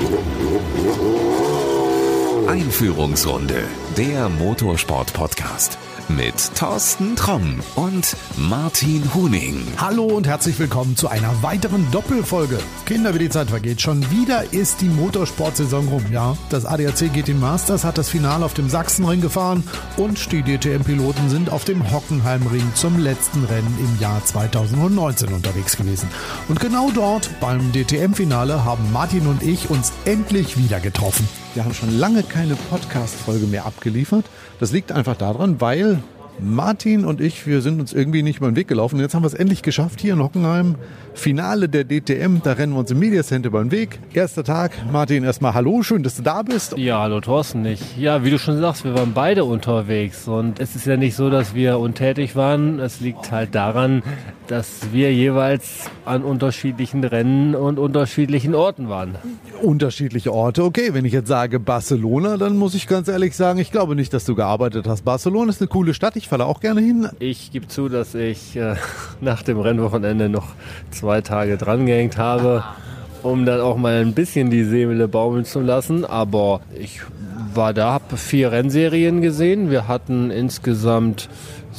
[0.00, 1.27] えっ?
[2.48, 3.62] Einführungsrunde,
[3.98, 5.76] der Motorsport-Podcast
[6.08, 9.60] mit Thorsten Tromm und Martin Huning.
[9.76, 12.58] Hallo und herzlich willkommen zu einer weiteren Doppelfolge.
[12.86, 16.04] Kinder, wie die Zeit vergeht, schon wieder ist die Motorsportsaison rum.
[16.10, 19.62] Ja, das ADAC GT Masters hat das Finale auf dem Sachsenring gefahren
[19.98, 26.08] und die DTM-Piloten sind auf dem Hockenheimring zum letzten Rennen im Jahr 2019 unterwegs gewesen.
[26.48, 31.28] Und genau dort beim DTM-Finale haben Martin und ich uns endlich wieder getroffen.
[31.54, 32.37] Wir haben schon lange keine
[32.70, 34.24] Podcast-Folge mehr abgeliefert.
[34.60, 36.02] Das liegt einfach daran, weil
[36.40, 39.00] Martin und ich, wir sind uns irgendwie nicht über den Weg gelaufen.
[39.00, 40.76] Jetzt haben wir es endlich geschafft hier in Hockenheim.
[41.14, 43.98] Finale der DTM, da rennen wir uns im Media Center über den Weg.
[44.14, 44.72] Erster Tag.
[44.92, 46.78] Martin, erstmal hallo, schön, dass du da bist.
[46.78, 47.64] Ja, hallo Thorsten.
[47.66, 50.28] Ich, ja, wie du schon sagst, wir waren beide unterwegs.
[50.28, 52.78] Und es ist ja nicht so, dass wir untätig waren.
[52.78, 54.02] Es liegt halt daran,
[54.46, 59.16] dass wir jeweils an unterschiedlichen Rennen und unterschiedlichen Orten waren.
[59.60, 60.62] Unterschiedliche Orte.
[60.62, 64.14] Okay, wenn ich jetzt sage Barcelona, dann muss ich ganz ehrlich sagen, ich glaube nicht,
[64.14, 65.04] dass du gearbeitet hast.
[65.04, 66.14] Barcelona ist eine coole Stadt.
[66.16, 67.08] Ich falle auch gerne hin.
[67.18, 68.76] Ich gebe zu, dass ich äh,
[69.20, 70.48] nach dem Rennwochenende noch
[70.90, 72.64] zwei Tage dran gehängt habe,
[73.22, 76.04] um dann auch mal ein bisschen die Seele baumeln zu lassen.
[76.04, 77.00] Aber ich
[77.54, 79.70] war da, habe vier Rennserien gesehen.
[79.70, 81.28] Wir hatten insgesamt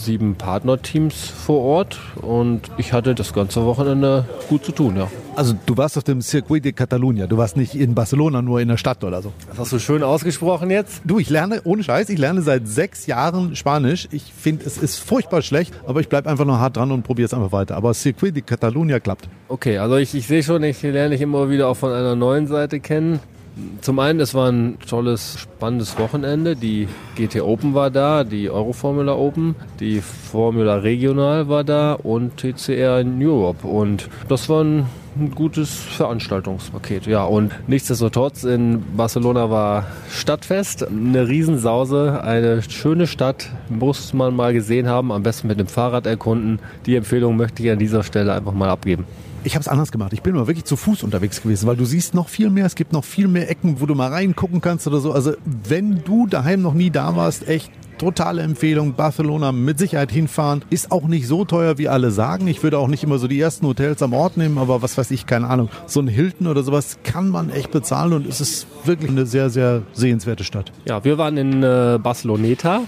[0.03, 5.09] sieben Partnerteams vor Ort und ich hatte das ganze Wochenende gut zu tun, ja.
[5.36, 8.67] Also du warst auf dem Circuit de Catalunya, du warst nicht in Barcelona, nur in
[8.67, 9.31] der Stadt oder so.
[9.50, 11.02] Das hast du schön ausgesprochen jetzt.
[11.05, 14.08] Du, ich lerne, ohne Scheiß, ich lerne seit sechs Jahren Spanisch.
[14.11, 17.27] Ich finde, es ist furchtbar schlecht, aber ich bleibe einfach noch hart dran und probiere
[17.27, 17.77] es einfach weiter.
[17.77, 19.30] Aber Circuit de Catalunya klappt.
[19.47, 22.47] Okay, also ich, ich sehe schon, ich lerne dich immer wieder auch von einer neuen
[22.47, 23.20] Seite kennen.
[23.81, 26.55] Zum einen, es war ein tolles, spannendes Wochenende.
[26.55, 32.99] Die GT Open war da, die Euroformula Open, die Formula Regional war da und TCR
[32.99, 33.67] in Europe.
[33.67, 34.85] Und das war ein,
[35.35, 37.05] gutes Veranstaltungspaket.
[37.05, 44.53] Ja, und nichtsdestotrotz in Barcelona war Stadtfest, eine Riesensause, eine schöne Stadt, muss man mal
[44.53, 46.59] gesehen haben, am besten mit dem Fahrrad erkunden.
[46.86, 49.05] Die Empfehlung möchte ich an dieser Stelle einfach mal abgeben.
[49.44, 50.11] Ich habe es anders gemacht.
[50.14, 52.66] Ich bin mal wirklich zu Fuß unterwegs gewesen, weil du siehst noch viel mehr.
[52.66, 55.14] Es gibt noch viel mehr Ecken, wo du mal reingucken kannst oder so.
[55.14, 58.93] Also wenn du daheim noch nie da warst, echt totale Empfehlung.
[58.93, 60.64] Barcelona mit Sicherheit hinfahren.
[60.71, 62.48] Ist auch nicht so teuer, wie alle sagen.
[62.48, 65.11] Ich würde auch nicht immer so die ersten Hotels am Ort nehmen, aber was weiß
[65.11, 65.70] ich, keine Ahnung.
[65.86, 69.49] So ein Hilton oder sowas kann man echt bezahlen und es ist wirklich eine sehr,
[69.49, 70.71] sehr sehenswerte Stadt.
[70.86, 72.82] Ja, wir waren in äh, Barceloneta,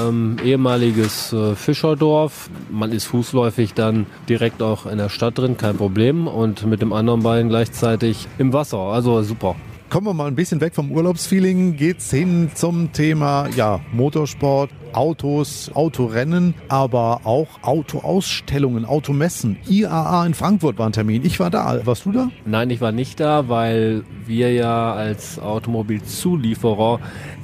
[0.00, 2.50] ähm, ehemaliges äh, Fischerdorf.
[2.70, 6.26] Man ist fußläufig dann direkt auch in der Stadt drin, kein Problem.
[6.26, 8.78] Und mit dem anderen Bein gleichzeitig im Wasser.
[8.78, 9.56] Also super.
[9.92, 15.70] Kommen wir mal ein bisschen weg vom Urlaubsfeeling, geht's hin zum Thema ja, Motorsport, Autos,
[15.74, 19.58] Autorennen, aber auch Autoausstellungen, Automessen.
[19.68, 21.26] IAA in Frankfurt war ein Termin.
[21.26, 21.84] Ich war da.
[21.84, 22.30] Warst du da?
[22.46, 26.98] Nein, ich war nicht da, weil wir ja als Automobilzulieferer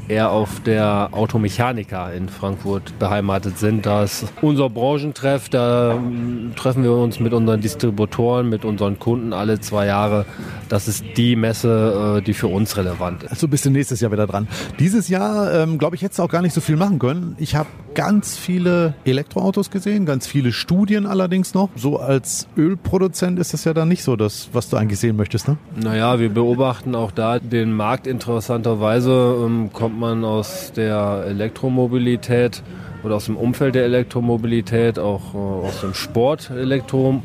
[0.09, 3.87] eher auf der Automechaniker in Frankfurt beheimatet sind.
[3.87, 9.33] Da ist unser Branchentreff, da mm, treffen wir uns mit unseren Distributoren, mit unseren Kunden
[9.33, 10.27] alle zwei Jahre.
[10.69, 13.31] Das ist die Messe, äh, die für uns relevant ist.
[13.31, 14.49] Also bist du nächstes Jahr wieder dran.
[14.79, 17.37] Dieses Jahr, ähm, glaube ich, hättest du auch gar nicht so viel machen können.
[17.39, 21.69] Ich habe ganz viele Elektroautos gesehen, ganz viele Studien allerdings noch.
[21.75, 25.49] So als Ölproduzent ist das ja dann nicht so das, was du eigentlich sehen möchtest,
[25.49, 25.57] ne?
[25.75, 29.37] Naja, wir beobachten auch da den Markt interessanterweise.
[29.45, 32.63] Ähm, man aus der Elektromobilität
[33.03, 37.23] oder aus dem Umfeld der Elektromobilität, auch äh, aus dem Sport Elektro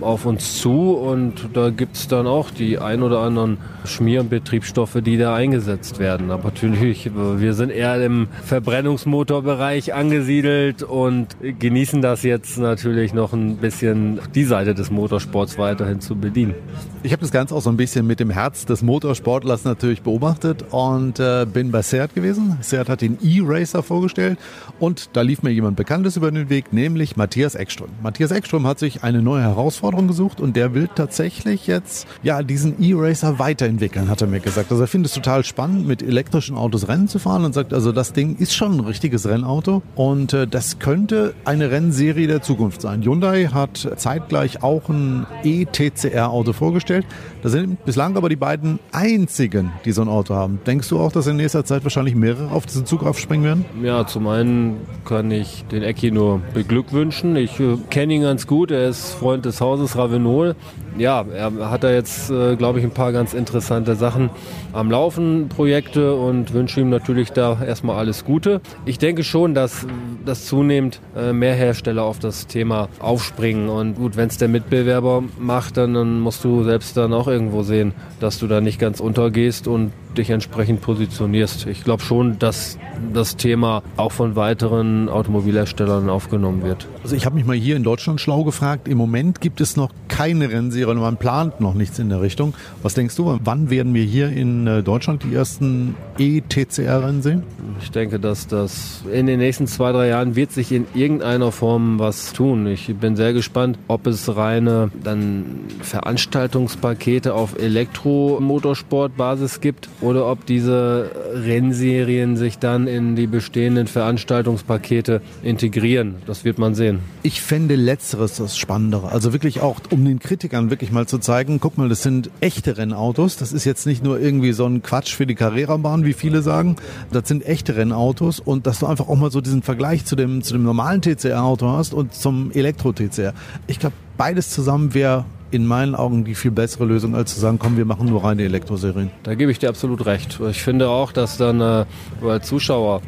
[0.00, 5.16] auf uns zu und da gibt es dann auch die ein oder anderen Schmierbetriebsstoffe, die
[5.16, 6.30] da eingesetzt werden.
[6.30, 13.56] Aber natürlich, wir sind eher im Verbrennungsmotorbereich angesiedelt und genießen das jetzt natürlich noch ein
[13.56, 16.54] bisschen die Seite des Motorsports weiterhin zu bedienen.
[17.02, 20.64] Ich habe das Ganze auch so ein bisschen mit dem Herz des Motorsportlers natürlich beobachtet
[20.70, 22.58] und äh, bin bei Seat gewesen.
[22.62, 24.38] Seat hat den E-Racer vorgestellt
[24.80, 27.90] und da lief mir jemand Bekanntes über den Weg, nämlich Matthias Ekström.
[28.02, 32.82] Matthias Ekström hat sich eine neue Herausforderung gesucht und der will tatsächlich jetzt ja diesen
[32.82, 34.70] E-Racer weiterentwickeln, hat er mir gesagt.
[34.70, 37.92] Also er findet es total spannend, mit elektrischen Autos Rennen zu fahren und sagt, also
[37.92, 42.80] das Ding ist schon ein richtiges Rennauto und äh, das könnte eine Rennserie der Zukunft
[42.80, 43.02] sein.
[43.02, 47.06] Hyundai hat zeitgleich auch ein E-TCR-Auto vorgestellt.
[47.42, 50.60] Das sind bislang aber die beiden einzigen, die so ein Auto haben.
[50.66, 53.64] Denkst du auch, dass in nächster Zeit wahrscheinlich mehrere auf diesen Zug aufspringen werden?
[53.82, 57.36] Ja, zum einen kann ich den Ecki nur beglückwünschen.
[57.36, 60.54] Ich äh, kenne ihn ganz gut, er ist Freund des Hauses Hauses Ravenol.
[60.96, 64.30] Ja, er hat da jetzt, äh, glaube ich, ein paar ganz interessante Sachen
[64.72, 68.60] am Laufen, Projekte und wünsche ihm natürlich da erstmal alles Gute.
[68.84, 69.84] Ich denke schon, dass,
[70.24, 73.68] dass zunehmend äh, mehr Hersteller auf das Thema aufspringen.
[73.68, 77.64] Und gut, wenn es der Mitbewerber macht, dann, dann musst du selbst dann auch irgendwo
[77.64, 81.66] sehen, dass du da nicht ganz untergehst und dich entsprechend positionierst.
[81.66, 82.78] Ich glaube schon, dass
[83.12, 86.86] das Thema auch von weiteren Automobilherstellern aufgenommen wird.
[87.02, 88.88] Also ich habe mich mal hier in Deutschland schlau gefragt.
[88.88, 92.54] Im Moment gibt es noch keine Rennserie und man plant noch nichts in der Richtung.
[92.82, 97.42] Was denkst du, wann werden wir hier in äh, Deutschland die ersten E-TCR-Rennen sehen?
[97.82, 101.98] Ich denke, dass das in den nächsten zwei, drei Jahren wird sich in irgendeiner Form
[101.98, 102.66] was tun.
[102.66, 105.44] Ich bin sehr gespannt, ob es reine dann
[105.82, 116.16] Veranstaltungspakete auf Elektromotorsportbasis gibt oder ob diese Rennserien sich dann in die bestehenden Veranstaltungspakete integrieren.
[116.26, 117.00] Das wird man sehen.
[117.22, 119.10] Ich fände letzteres das Spannendere.
[119.10, 122.76] Also wirklich auch, um den Kritikern wirklich mal zu zeigen, guck mal, das sind echte
[122.76, 123.36] Rennautos.
[123.36, 126.76] Das ist jetzt nicht nur irgendwie so ein Quatsch für die Carrera-Bahn, wie viele sagen.
[127.10, 130.42] Das sind echte Rennautos und dass du einfach auch mal so diesen Vergleich zu dem,
[130.42, 133.32] zu dem normalen TCR-Auto hast und zum Elektro-TCR.
[133.66, 137.58] Ich glaube, beides zusammen wäre in meinen Augen die viel bessere Lösung, als zu sagen,
[137.58, 139.10] komm, wir machen nur reine Elektroserien.
[139.22, 140.40] Da gebe ich dir absolut recht.
[140.50, 141.84] Ich finde auch, dass dann äh,
[142.26, 143.02] als Zuschauer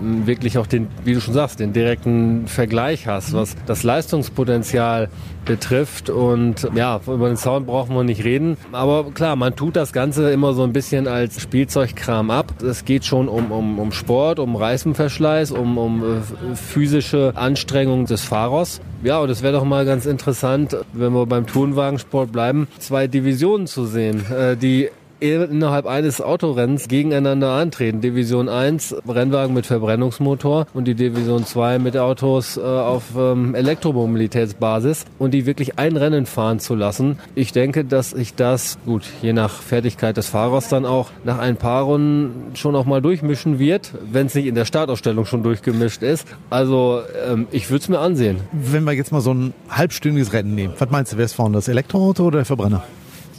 [0.00, 5.08] wirklich auch den, wie du schon sagst, den direkten Vergleich hast, was das Leistungspotenzial
[5.44, 6.10] betrifft.
[6.10, 8.56] Und ja, über den Sound brauchen wir nicht reden.
[8.72, 12.62] Aber klar, man tut das Ganze immer so ein bisschen als Spielzeugkram ab.
[12.62, 18.22] Es geht schon um, um, um Sport, um Reifenverschleiß, um, um äh, physische Anstrengung des
[18.22, 18.80] Fahrers.
[19.02, 23.66] Ja, und es wäre doch mal ganz interessant, wenn wir beim Tourenwagensport bleiben, zwei Divisionen
[23.66, 24.90] zu sehen, äh, die
[25.22, 28.00] innerhalb eines Autorennens gegeneinander antreten.
[28.00, 35.04] Division 1 Rennwagen mit Verbrennungsmotor und die Division 2 mit Autos äh, auf ähm, Elektromobilitätsbasis
[35.18, 37.18] und die wirklich ein Rennen fahren zu lassen.
[37.34, 41.56] Ich denke, dass sich das, gut, je nach Fertigkeit des Fahrers dann auch nach ein
[41.56, 46.02] paar Runden schon auch mal durchmischen wird, wenn es nicht in der Startausstellung schon durchgemischt
[46.02, 46.26] ist.
[46.50, 48.40] Also ähm, ich würde es mir ansehen.
[48.52, 51.54] Wenn wir jetzt mal so ein halbstündiges Rennen nehmen, was meinst du, wer ist vorne,
[51.54, 52.82] das Elektroauto oder der Verbrenner?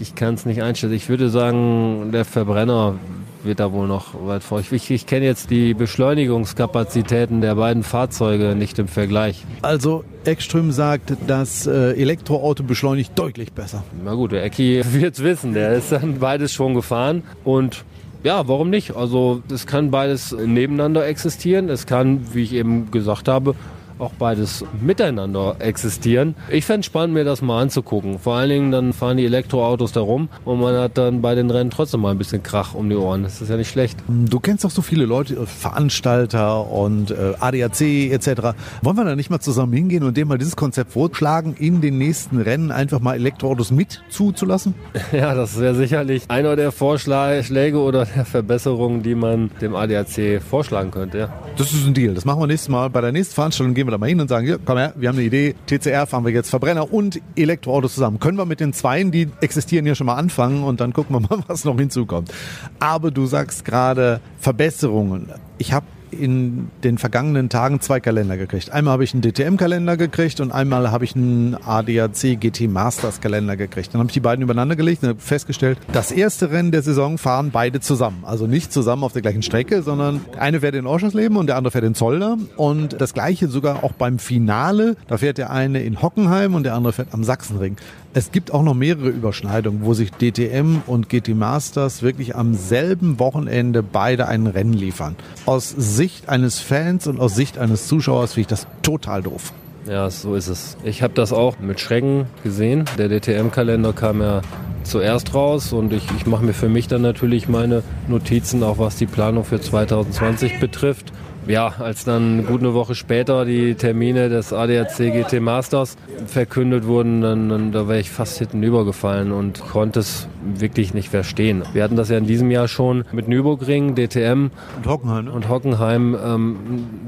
[0.03, 0.91] Ich kann es nicht einstellen.
[0.91, 2.95] Ich würde sagen, der Verbrenner
[3.41, 4.59] wird da wohl noch weit vor.
[4.59, 9.45] Ich, ich, kenne jetzt die Beschleunigungskapazitäten der beiden Fahrzeuge nicht im Vergleich.
[9.61, 13.85] Also Ekström sagt, das äh, Elektroauto beschleunigt deutlich besser.
[14.03, 15.53] Na gut, der Ecki wird es wissen.
[15.53, 17.85] Der ist dann beides schon gefahren und
[18.23, 18.97] ja, warum nicht?
[18.97, 21.69] Also es kann beides nebeneinander existieren.
[21.69, 23.55] Es kann, wie ich eben gesagt habe,
[24.03, 26.35] auch beides miteinander existieren.
[26.49, 28.19] Ich fände es spannend, mir das mal anzugucken.
[28.19, 31.49] Vor allen Dingen dann fahren die Elektroautos da rum und man hat dann bei den
[31.49, 33.23] Rennen trotzdem mal ein bisschen Krach um die Ohren.
[33.23, 33.97] Das ist ja nicht schlecht.
[34.07, 38.55] Du kennst doch so viele Leute, äh, Veranstalter und äh, ADAC etc.
[38.81, 41.97] Wollen wir da nicht mal zusammen hingehen und dem mal dieses Konzept vorschlagen, in den
[41.97, 44.75] nächsten Rennen einfach mal Elektroautos mit zuzulassen?
[45.11, 50.89] Ja, das wäre sicherlich einer der Vorschläge oder der Verbesserungen, die man dem ADAC vorschlagen
[50.91, 51.17] könnte.
[51.19, 51.33] Ja.
[51.55, 52.15] Das ist ein Deal.
[52.15, 52.89] Das machen wir nächstes Mal.
[52.89, 55.09] Bei der nächsten Veranstaltung gehen wir da mal hin und sagen, ja, komm her, wir
[55.09, 58.19] haben eine Idee, TCR fahren wir jetzt Verbrenner und Elektroautos zusammen.
[58.19, 61.19] Können wir mit den Zweien, die existieren, ja schon mal anfangen und dann gucken wir
[61.21, 62.33] mal, was noch hinzukommt.
[62.79, 65.29] Aber du sagst gerade Verbesserungen.
[65.57, 68.71] Ich habe in den vergangenen Tagen zwei Kalender gekriegt.
[68.71, 73.57] Einmal habe ich einen DTM-Kalender gekriegt und einmal habe ich einen ADAC GT Masters Kalender
[73.57, 73.93] gekriegt.
[73.93, 77.17] Dann habe ich die beiden übereinander gelegt und habe festgestellt, das erste Rennen der Saison
[77.17, 78.23] fahren beide zusammen.
[78.23, 81.71] Also nicht zusammen auf der gleichen Strecke, sondern eine fährt in Oschersleben und der andere
[81.71, 82.37] fährt in Zolder.
[82.55, 84.95] Und das gleiche sogar auch beim Finale.
[85.07, 87.77] Da fährt der eine in Hockenheim und der andere fährt am Sachsenring.
[88.15, 93.17] Es gibt auch noch mehrere Überschneidungen, wo sich DTM und GT Masters wirklich am selben
[93.17, 95.15] Wochenende beide ein Rennen liefern.
[95.47, 99.53] Aus Sicht eines Fans und aus Sicht eines Zuschauers finde ich das total doof.
[99.87, 100.75] Ja, so ist es.
[100.83, 102.83] Ich habe das auch mit Schrecken gesehen.
[102.97, 104.41] Der DTM-Kalender kam ja
[104.83, 108.97] zuerst raus und ich, ich mache mir für mich dann natürlich meine Notizen, auch was
[108.97, 111.13] die Planung für 2020 betrifft
[111.47, 115.97] ja, als dann gut eine Woche später die Termine des ADAC GT Masters
[116.27, 121.09] verkündet wurden, dann, dann da wäre ich fast hinten übergefallen und konnte es wirklich nicht
[121.09, 121.63] verstehen.
[121.73, 125.25] Wir hatten das ja in diesem Jahr schon mit Nürburgring, DTM und Hockenheim.
[125.25, 125.31] Ne?
[125.31, 126.17] Und Hockenheim.
[126.23, 126.57] Ähm,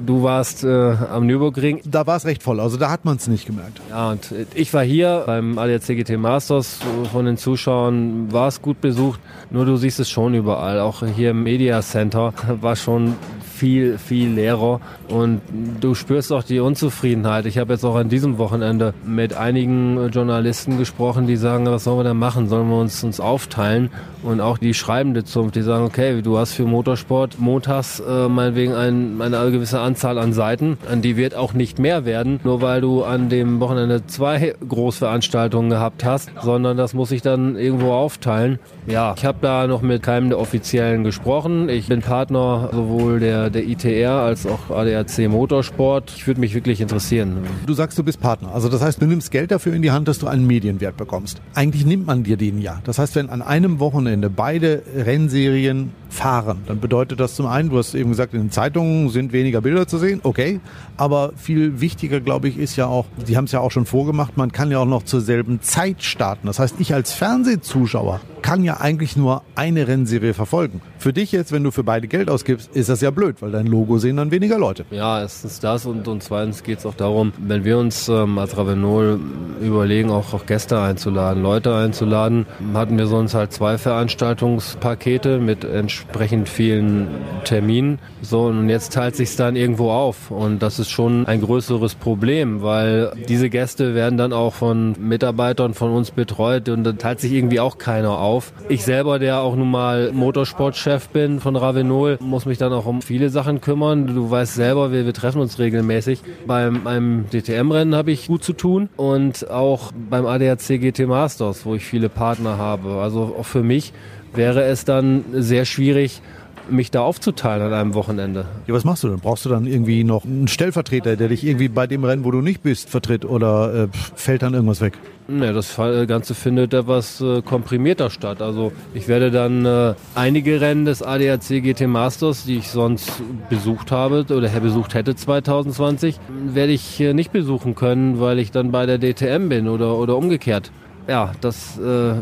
[0.05, 1.81] du warst äh, am Nürburgring.
[1.85, 3.81] Da war es recht voll, also da hat man es nicht gemerkt.
[3.89, 6.79] Ja, und ich war hier beim ADAC GT Masters.
[7.11, 10.79] Von den Zuschauern war es gut besucht, nur du siehst es schon überall.
[10.79, 13.15] Auch hier im Media Center war schon
[13.55, 15.41] viel, viel leerer und
[15.79, 17.45] du spürst auch die Unzufriedenheit.
[17.45, 21.99] Ich habe jetzt auch an diesem Wochenende mit einigen Journalisten gesprochen, die sagen, was sollen
[21.99, 22.49] wir da machen?
[22.49, 23.89] Sollen wir uns, uns aufteilen?
[24.23, 28.73] Und auch die schreibende Zunft, die sagen, okay, du hast für Motorsport montags äh, meinetwegen
[28.73, 32.81] ein, eine gewisse Anzahl an Seiten, an die wird auch nicht mehr werden, nur weil
[32.81, 38.59] du an dem Wochenende zwei Großveranstaltungen gehabt hast, sondern das muss ich dann irgendwo aufteilen.
[38.87, 41.69] Ja, ich habe da noch mit keinem der Offiziellen gesprochen.
[41.69, 46.13] Ich bin Partner sowohl der, der ITR als auch ADAC Motorsport.
[46.15, 47.37] Ich würde mich wirklich interessieren.
[47.65, 48.53] Du sagst, du bist Partner.
[48.53, 51.41] Also das heißt, du nimmst Geld dafür in die Hand, dass du einen Medienwert bekommst.
[51.53, 52.81] Eigentlich nimmt man dir den ja.
[52.83, 57.77] Das heißt, wenn an einem Wochenende beide Rennserien fahren, dann bedeutet das zum einen, du
[57.77, 60.19] hast eben gesagt, in den Zeitungen sind weniger Bilder zu sehen.
[60.23, 60.59] Okay.
[60.97, 64.37] Aber viel wichtiger, glaube ich, ist ja auch, die haben es ja auch schon vorgemacht,
[64.37, 66.47] man kann ja auch noch zur selben Zeit starten.
[66.47, 70.79] Das heißt, ich als Fernsehzuschauer kann ja eigentlich nur eine Rennserie verfolgen.
[70.99, 73.65] Für dich jetzt, wenn du für beide Geld ausgibst, ist das ja blöd, weil dein
[73.65, 74.85] Logo sehen dann weniger Leute.
[74.91, 78.55] Ja, erstens das und, und zweitens geht es auch darum, wenn wir uns ähm, als
[78.55, 79.19] Ravenol
[79.61, 86.47] überlegen, auch, auch Gäste einzuladen, Leute einzuladen, hatten wir sonst halt zwei Veranstaltungspakete mit entsprechend
[86.47, 87.07] vielen
[87.45, 87.97] Terminen.
[88.21, 90.29] So, und jetzt teilt sich dann irgendwo auf.
[90.29, 95.73] Und das ist schon ein größeres Problem, weil diese Gäste werden dann auch von Mitarbeitern
[95.73, 98.53] von uns betreut und da teilt sich irgendwie auch keiner auf auf.
[98.69, 103.01] Ich selber, der auch nun mal Motorsportchef bin von Ravenol, muss mich dann auch um
[103.01, 104.07] viele Sachen kümmern.
[104.07, 106.21] Du weißt selber, wir, wir treffen uns regelmäßig.
[106.45, 111.75] Beim, beim DTM-Rennen habe ich gut zu tun und auch beim ADAC GT Masters, wo
[111.75, 112.95] ich viele Partner habe.
[113.01, 113.93] Also auch für mich
[114.33, 116.21] wäre es dann sehr schwierig,
[116.69, 118.45] mich da aufzuteilen an einem Wochenende.
[118.67, 119.19] Ja, was machst du denn?
[119.19, 122.41] Brauchst du dann irgendwie noch einen Stellvertreter, der dich irgendwie bei dem Rennen, wo du
[122.41, 124.93] nicht bist, vertritt oder äh, fällt dann irgendwas weg?
[125.27, 128.43] Ne, das Ganze findet etwas äh, komprimierter statt.
[128.43, 133.11] Also ich werde dann äh, einige Rennen des ADAC GT Masters, die ich sonst
[133.49, 136.19] besucht habe oder besucht hätte 2020,
[136.53, 140.15] werde ich äh, nicht besuchen können, weil ich dann bei der DTM bin oder, oder
[140.15, 140.71] umgekehrt
[141.07, 142.15] ja, das äh,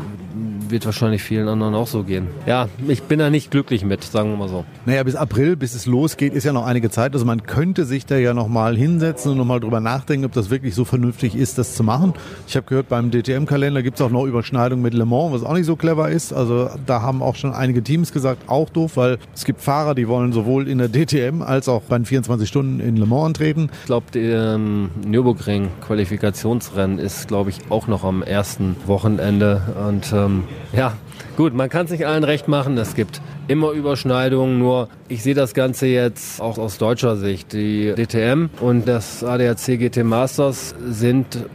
[0.69, 2.27] wird wahrscheinlich vielen anderen auch so gehen.
[2.45, 4.65] Ja, ich bin da nicht glücklich mit, sagen wir mal so.
[4.85, 7.13] Naja, bis April, bis es losgeht, ist ja noch einige Zeit.
[7.13, 10.75] Also man könnte sich da ja nochmal hinsetzen und nochmal drüber nachdenken, ob das wirklich
[10.75, 12.13] so vernünftig ist, das zu machen.
[12.47, 15.53] Ich habe gehört, beim DTM-Kalender gibt es auch noch Überschneidungen mit Le Mans, was auch
[15.53, 16.33] nicht so clever ist.
[16.33, 20.07] Also da haben auch schon einige Teams gesagt, auch doof, weil es gibt Fahrer, die
[20.07, 23.69] wollen sowohl in der DTM als auch bei den 24 Stunden in Le Mans antreten.
[23.81, 28.23] Ich glaube, ähm, Nürburgring-Qualifikationsrennen ist, glaube ich, auch noch am
[28.85, 29.61] Wochenende.
[29.87, 30.93] Und ähm, ja,
[31.37, 32.77] gut, man kann es nicht allen recht machen.
[32.77, 37.53] Es gibt immer Überschneidungen, nur ich sehe das Ganze jetzt auch aus deutscher Sicht.
[37.53, 41.45] Die DTM und das ADAC GT Masters sind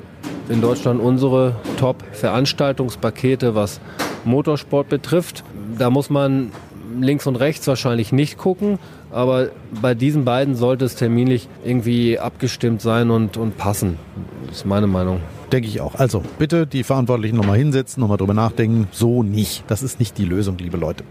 [0.49, 3.81] in Deutschland unsere Top-Veranstaltungspakete, was
[4.25, 5.45] Motorsport betrifft.
[5.79, 6.53] Da muss man
[7.01, 8.79] links und rechts wahrscheinlich nicht gucken,
[9.11, 9.49] aber
[9.81, 13.99] bei diesen beiden sollte es terminlich irgendwie abgestimmt sein und, und passen.
[14.47, 15.21] Das ist meine Meinung.
[15.53, 15.95] Denke ich auch.
[15.95, 18.89] Also bitte die Verantwortlichen nochmal hinsetzen, nochmal drüber nachdenken.
[18.91, 19.65] So nicht.
[19.69, 21.05] Das ist nicht die Lösung, liebe Leute.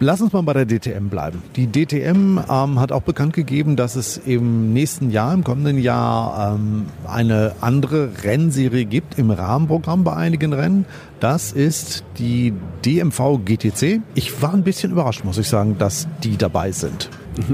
[0.00, 1.40] Lass uns mal bei der DTM bleiben.
[1.54, 6.56] Die DTM ähm, hat auch bekannt gegeben, dass es im nächsten Jahr, im kommenden Jahr,
[6.56, 10.84] ähm, eine andere Rennserie gibt im Rahmenprogramm bei einigen Rennen.
[11.20, 12.52] Das ist die
[12.84, 14.00] DMV GTC.
[14.16, 17.08] Ich war ein bisschen überrascht, muss ich sagen, dass die dabei sind.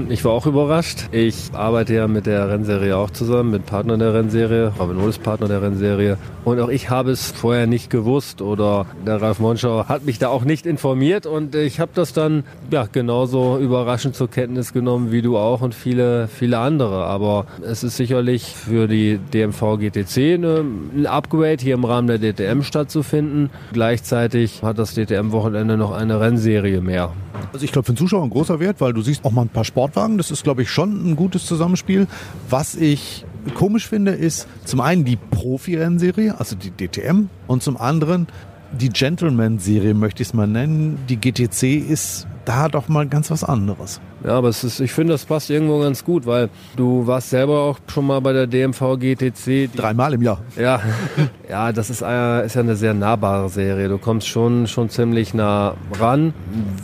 [0.09, 1.07] Ich war auch überrascht.
[1.11, 5.47] Ich arbeite ja mit der Rennserie auch zusammen, mit Partnern der Rennserie, Ravenol ist Partner
[5.47, 6.17] der Rennserie.
[6.45, 10.29] Und auch ich habe es vorher nicht gewusst oder der Ralf Monschau hat mich da
[10.29, 15.21] auch nicht informiert und ich habe das dann ja genauso überraschend zur Kenntnis genommen wie
[15.21, 17.05] du auch und viele, viele andere.
[17.05, 22.61] Aber es ist sicherlich für die DMV GTC ein Upgrade hier im Rahmen der DTM
[22.61, 23.49] stattzufinden.
[23.73, 27.13] Gleichzeitig hat das DTM-Wochenende noch eine Rennserie mehr.
[27.53, 29.49] Also ich glaube für den Zuschauer ein großer Wert, weil du siehst auch mal ein
[29.49, 30.17] paar Sportwagen.
[30.17, 32.07] Das ist, glaube ich, schon ein gutes Zusammenspiel.
[32.49, 38.27] Was ich komisch finde, ist zum einen die Profi-Rennserie, also die DTM, und zum anderen
[38.71, 40.97] die Gentleman-Serie, möchte ich es mal nennen.
[41.09, 43.99] Die GTC ist da doch mal ganz was anderes.
[44.23, 47.61] Ja, aber es ist, ich finde, das passt irgendwo ganz gut, weil du warst selber
[47.61, 49.69] auch schon mal bei der DMV GTC.
[49.75, 50.41] Dreimal im Jahr.
[50.57, 50.79] Ja,
[51.49, 53.89] ja, das ist, äh, ist ja eine sehr nahbare Serie.
[53.89, 56.33] Du kommst schon, schon ziemlich nah ran.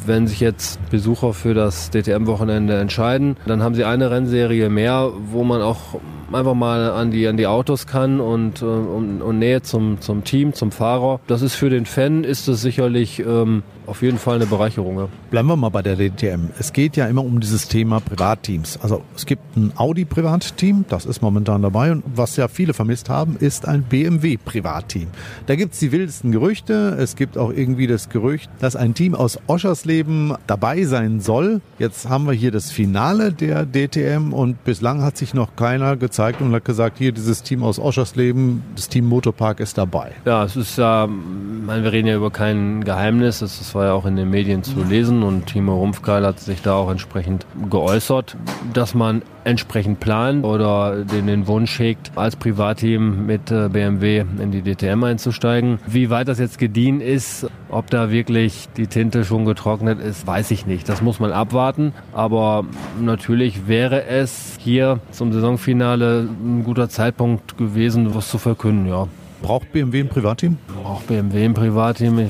[0.05, 5.43] Wenn sich jetzt Besucher für das DTM-Wochenende entscheiden, dann haben sie eine Rennserie mehr, wo
[5.43, 5.99] man auch
[6.31, 10.23] einfach mal an die, an die Autos kann und, äh, und, und Nähe zum, zum
[10.23, 11.19] Team, zum Fahrer.
[11.27, 14.99] Das ist für den Fan, ist es sicherlich ähm, auf jeden Fall eine Bereicherung.
[14.99, 15.07] Ja.
[15.31, 16.49] Bleiben wir mal bei der DTM.
[16.59, 18.79] Es geht ja immer um dieses Thema Privatteams.
[18.81, 21.91] Also es gibt ein Audi-Privatteam, das ist momentan dabei.
[21.91, 25.07] Und was ja viele vermisst haben, ist ein BMW-Privatteam.
[25.45, 26.97] Da gibt es die wildesten Gerüchte.
[26.99, 31.61] Es gibt auch irgendwie das Gerücht, dass ein Team aus Oschersleben dabei sein soll.
[31.79, 36.41] Jetzt haben wir hier das Finale der DTM und bislang hat sich noch keiner gezeigt
[36.41, 40.11] und hat gesagt, hier dieses Team aus Oschersleben, das Team Motorpark ist dabei.
[40.25, 43.41] Ja, es ist ja, meine, wir reden ja über kein Geheimnis.
[43.41, 46.63] Es ist war ja auch in den Medien zu lesen und Timo Rumpfkeil hat sich
[46.63, 48.35] da auch entsprechend geäußert,
[48.73, 54.51] dass man entsprechend plant oder den, den Wunsch hegt, als Privatteam mit äh, BMW in
[54.51, 55.79] die DTM einzusteigen.
[55.85, 60.49] Wie weit das jetzt gediehen ist, ob da wirklich die Tinte schon getrocknet ist, weiß
[60.51, 60.89] ich nicht.
[60.89, 61.93] Das muss man abwarten.
[62.13, 62.65] Aber
[62.99, 69.07] natürlich wäre es hier zum Saisonfinale ein guter Zeitpunkt gewesen, was zu verkünden, ja.
[69.41, 70.57] Braucht BMW ein Privatteam?
[70.83, 72.19] Braucht BMW ein Privatteam?
[72.19, 72.29] Ich,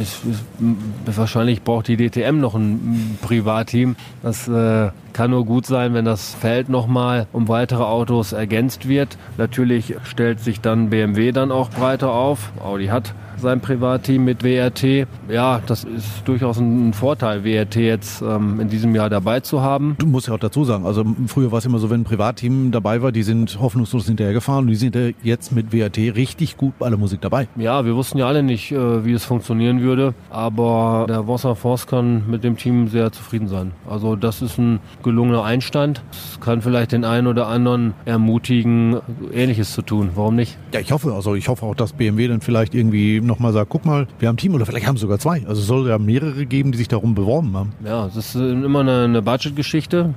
[0.00, 0.36] ich,
[1.06, 3.96] ich, wahrscheinlich braucht die DTM noch ein Privatteam.
[4.22, 9.16] Das äh, kann nur gut sein, wenn das Feld nochmal um weitere Autos ergänzt wird.
[9.38, 12.52] Natürlich stellt sich dann BMW dann auch breiter auf.
[12.62, 15.06] Audi hat sein Privatteam mit WRT.
[15.28, 19.96] Ja, das ist durchaus ein Vorteil, WRT jetzt ähm, in diesem Jahr dabei zu haben.
[19.98, 22.70] Du musst ja auch dazu sagen, also früher war es immer so, wenn ein Privatteam
[22.70, 26.56] dabei war, die sind hoffnungslos hinterher gefahren und die sind ja jetzt mit WRT richtig
[26.56, 27.48] gut bei der Musik dabei.
[27.56, 31.86] Ja, wir wussten ja alle nicht, äh, wie es funktionieren würde, aber der Wasser Force
[31.86, 33.72] kann mit dem Team sehr zufrieden sein.
[33.88, 36.02] Also das ist ein gelungener Einstand.
[36.10, 39.00] Es kann vielleicht den einen oder anderen ermutigen,
[39.32, 40.10] Ähnliches zu tun.
[40.14, 40.56] Warum nicht?
[40.72, 43.84] Ja, ich hoffe, also ich hoffe auch, dass BMW dann vielleicht irgendwie nochmal sagt, guck
[43.84, 45.46] mal, wir haben ein Team oder vielleicht haben sogar zwei.
[45.46, 47.72] Also es soll ja mehrere geben, die sich darum beworben haben.
[47.84, 50.14] Ja, es ist immer eine, eine Budgetgeschichte.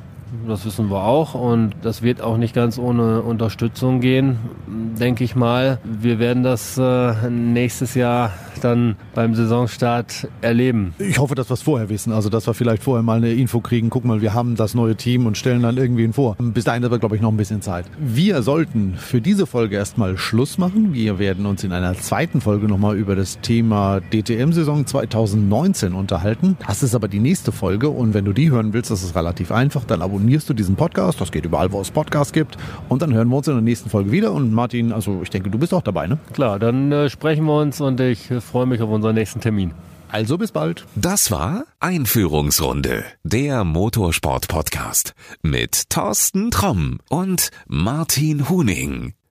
[0.47, 5.35] Das wissen wir auch und das wird auch nicht ganz ohne Unterstützung gehen, denke ich
[5.35, 5.79] mal.
[5.83, 10.93] Wir werden das äh, nächstes Jahr dann beim Saisonstart erleben.
[10.99, 12.11] Ich hoffe, dass wir es vorher wissen.
[12.11, 13.89] Also, dass wir vielleicht vorher mal eine Info kriegen.
[13.89, 16.35] Guck mal, wir haben das neue Team und stellen dann irgendwen vor.
[16.39, 17.85] Bis dahin haben wir, glaube ich, noch ein bisschen Zeit.
[17.97, 20.93] Wir sollten für diese Folge erstmal Schluss machen.
[20.93, 26.57] Wir werden uns in einer zweiten Folge nochmal über das Thema DTM-Saison 2019 unterhalten.
[26.67, 29.51] Das ist aber die nächste Folge und wenn du die hören willst, das ist relativ
[29.51, 29.85] einfach.
[29.85, 31.21] Dann abonnierst du diesen Podcast.
[31.21, 32.57] Das geht überall, wo es Podcasts gibt.
[32.89, 34.33] Und dann hören wir uns in der nächsten Folge wieder.
[34.33, 36.17] Und Martin, also ich denke, du bist auch dabei, ne?
[36.33, 39.71] Klar, dann äh, sprechen wir uns und ich äh, freue mich auf unseren nächsten Termin.
[40.11, 40.85] Also bis bald.
[40.95, 49.13] Das war Einführungsrunde, der Motorsport-Podcast mit Thorsten Tromm und Martin Huning.